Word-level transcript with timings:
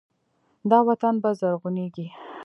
دا 0.69 0.79
وطن 0.87 1.15
به 1.21 1.29
زرغونیږي. 1.39 2.07